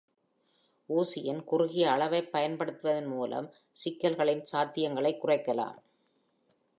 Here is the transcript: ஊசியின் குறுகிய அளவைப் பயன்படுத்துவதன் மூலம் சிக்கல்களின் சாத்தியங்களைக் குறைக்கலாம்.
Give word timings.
ஊசியின் 0.89 1.43
குறுகிய 1.43 1.91
அளவைப் 1.91 2.29
பயன்படுத்துவதன் 2.33 3.07
மூலம் 3.07 3.53
சிக்கல்களின் 3.71 4.45
சாத்தியங்களைக் 4.51 5.25
குறைக்கலாம். 5.25 5.77